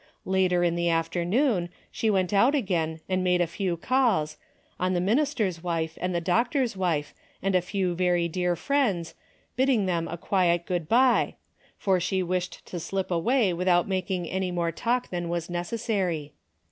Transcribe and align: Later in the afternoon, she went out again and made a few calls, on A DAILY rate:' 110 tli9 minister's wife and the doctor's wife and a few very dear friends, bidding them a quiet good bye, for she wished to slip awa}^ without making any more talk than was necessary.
Later 0.25 0.63
in 0.63 0.73
the 0.73 0.89
afternoon, 0.89 1.69
she 1.91 2.09
went 2.09 2.33
out 2.33 2.55
again 2.55 3.01
and 3.07 3.23
made 3.23 3.39
a 3.39 3.45
few 3.45 3.77
calls, 3.77 4.37
on 4.79 4.93
A 4.95 4.95
DAILY 4.95 4.95
rate:' 4.95 5.05
110 5.05 5.05
tli9 5.13 5.15
minister's 5.15 5.63
wife 5.63 5.97
and 6.01 6.15
the 6.15 6.19
doctor's 6.21 6.75
wife 6.75 7.13
and 7.43 7.53
a 7.55 7.61
few 7.61 7.93
very 7.93 8.27
dear 8.27 8.55
friends, 8.55 9.13
bidding 9.55 9.85
them 9.85 10.07
a 10.07 10.17
quiet 10.17 10.65
good 10.65 10.89
bye, 10.89 11.35
for 11.77 11.99
she 11.99 12.23
wished 12.23 12.65
to 12.65 12.79
slip 12.79 13.09
awa}^ 13.09 13.55
without 13.55 13.87
making 13.87 14.27
any 14.27 14.49
more 14.49 14.71
talk 14.71 15.09
than 15.11 15.29
was 15.29 15.51
necessary. 15.51 16.33